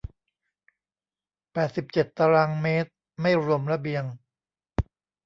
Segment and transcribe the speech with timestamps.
[1.53, 4.03] แปดสิบเจ็ดตารางเมตร ไม่รวมระเบียง